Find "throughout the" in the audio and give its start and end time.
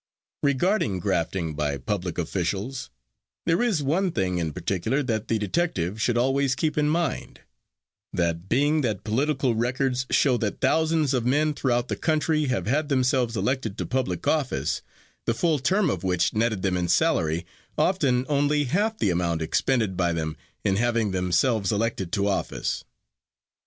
11.53-11.95